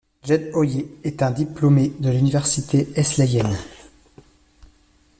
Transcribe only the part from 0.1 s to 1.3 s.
Jed Hoyer est un